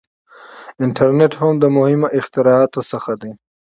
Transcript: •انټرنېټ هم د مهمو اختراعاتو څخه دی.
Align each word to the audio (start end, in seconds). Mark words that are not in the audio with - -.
•انټرنېټ 0.83 1.33
هم 1.41 1.53
د 1.59 1.65
مهمو 1.77 2.07
اختراعاتو 2.19 2.81
څخه 2.91 3.11
دی. 3.21 3.31